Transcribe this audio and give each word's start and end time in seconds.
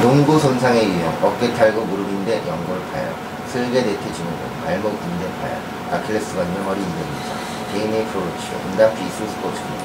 농구 0.00 0.38
손상의 0.38 0.88
유형, 0.88 1.12
어깨 1.20 1.52
탈구, 1.52 1.84
무릎인대, 1.84 2.40
연골 2.48 2.80
파열, 2.90 3.12
슬개 3.46 3.84
증후군, 3.84 4.64
발목 4.64 4.96
인대 4.96 5.28
파열, 5.36 5.60
아킬레스 5.92 6.36
건염, 6.36 6.64
허리 6.64 6.80
인대 6.80 7.04
부상, 7.04 7.36
개인의 7.70 8.06
프로치오, 8.06 8.56
분당 8.64 8.94
비수 8.94 9.28
스포츠 9.28 9.60
기능. 9.60 9.76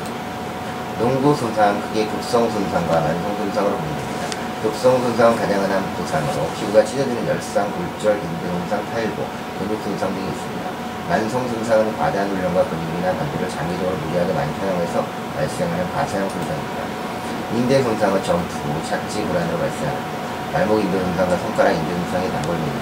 농구 0.99 1.35
손상은 1.35 1.81
크게 1.81 2.07
급성 2.07 2.49
손상과 2.49 3.01
만성 3.01 3.35
손상으로 3.35 3.75
분류됩니다. 3.75 4.63
급성 4.63 5.01
손상은 5.03 5.35
가장 5.35 5.61
흔한 5.61 5.83
부상으로 5.99 6.47
피부가 6.55 6.85
찢어지는 6.85 7.27
열상, 7.27 7.69
골절, 7.75 8.15
인대 8.15 8.47
손상, 8.47 8.85
탈구, 8.95 9.19
근육 9.59 9.83
손상 9.83 10.15
등이 10.15 10.31
있습니다. 10.31 10.69
만성 11.09 11.45
손상은 11.49 11.91
과다한 11.97 12.29
훈련과 12.29 12.63
근육이나 12.63 13.11
관절을 13.19 13.49
장기적으로 13.49 13.97
무리하게 13.97 14.31
많이 14.31 14.49
사용해서 14.63 15.03
발생하는 15.35 15.91
과사형 15.91 16.29
손상입니다. 16.29 17.04
인대 17.53 17.83
손상은 17.83 18.23
점프, 18.23 18.57
착지 18.89 19.23
불안으로 19.25 19.57
발생합니다. 19.59 20.09
발목 20.51 20.79
인대 20.79 20.97
손상과 20.97 21.37
손가락 21.37 21.71
인대 21.73 21.93
손상이 21.93 22.31
단골입니다. 22.31 22.79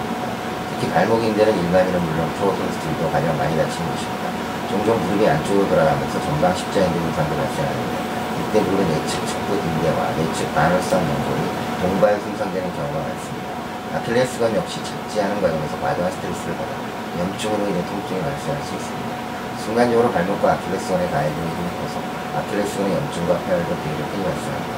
특히 0.72 0.94
발목 0.94 1.24
인대는 1.24 1.52
일반인은 1.52 2.00
물론 2.00 2.30
프로 2.40 2.56
선수들도 2.56 3.12
가장 3.12 3.38
많이 3.38 3.58
다치는 3.58 3.90
것입니다. 3.92 4.24
종종 4.70 5.00
무릎이 5.04 5.28
안쪽으로 5.28 5.68
돌아가면서 5.68 6.22
전방 6.24 6.56
십자 6.56 6.80
인대 6.80 7.00
손상도 7.00 7.36
발생하는데 7.36 7.94
이때 8.40 8.62
무릎 8.62 8.88
내측 8.88 9.28
측부 9.28 9.54
인대와 9.54 10.12
내측 10.18 10.56
반월성 10.56 11.00
연골이 11.02 11.42
동반 11.82 12.20
손상되는 12.22 12.76
경우가 12.76 13.00
많습니다. 13.00 13.48
아킬레스건 13.96 14.56
역시 14.56 14.80
착지하는 14.84 15.42
과정에서 15.42 15.80
과도한 15.82 16.12
스트레스를 16.12 16.56
받아 16.56 16.72
염증으로 17.20 17.68
인해 17.68 17.86
통증이 17.86 18.22
발생할 18.22 18.64
수 18.64 18.74
있습니다. 18.74 19.23
순간적으로 19.64 20.12
발목과 20.12 20.60
아킬레스건의 20.60 21.10
가해등이 21.10 21.48
힘커서 21.48 21.96
아킬레스건의 22.36 23.00
염증과 23.00 23.40
폐활도 23.48 23.72
비이렇게 23.80 24.16
발생합니다. 24.20 24.76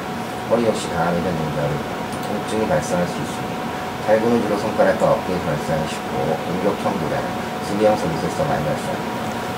허리 0.50 0.66
역시 0.70 0.90
강하게 0.94 1.18
전동자로 1.26 1.74
통증이 2.30 2.68
발생할 2.70 3.08
수 3.08 3.18
있습니다. 3.18 3.56
탈구는 4.06 4.42
주로 4.46 4.58
손가락과 4.62 5.02
어깨에 5.10 5.40
발생하기 5.42 5.90
쉽고 5.90 6.38
공격형보다는 6.38 7.26
수비형 7.66 7.98
선수에서 7.98 8.46
많이 8.46 8.62
발생합니다. 8.62 9.16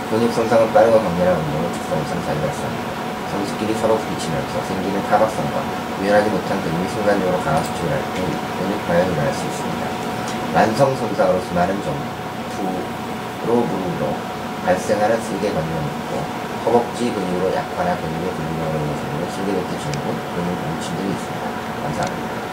근육 0.10 0.32
손상은 0.32 0.72
빠르고 0.72 0.96
격렬한 0.96 1.36
운동을 1.36 1.72
특성상 1.76 2.24
잘 2.24 2.32
발생합니다. 2.40 2.88
선수끼리 3.28 3.76
서로 3.84 4.00
부딪히면서 4.00 4.64
생기는 4.64 5.04
타박성과 5.12 5.56
유연하지 6.00 6.30
못한 6.32 6.64
근육이 6.64 6.88
순간적으로 6.88 7.36
강한 7.44 7.62
수축을 7.68 7.92
할때 7.92 8.24
근육 8.24 8.88
파열이 8.88 9.12
일어날 9.12 9.34
수 9.34 9.44
있습니다. 9.44 9.84
만성 10.54 10.96
손상으로 10.96 11.42
수많은 11.42 11.76
점프로 11.84 12.72
무릎으로 13.44 14.38
발생하는 14.68 15.22
슬개 15.22 15.50
건염이 15.54 15.88
있고 15.88 16.18
허벅지 16.66 17.14
근육으로 17.14 17.56
약화나 17.56 17.96
근육의 17.96 18.34
근육량으로 18.36 18.84
인해 18.84 18.98
생기는 18.98 19.32
슬개백제 19.32 19.80
증후군, 19.80 20.18
근육 20.36 20.60
등이 20.98 21.10
있습니다. 21.10 21.48
감사합니다. 21.84 22.48